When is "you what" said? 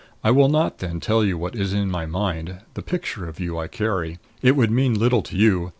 1.23-1.55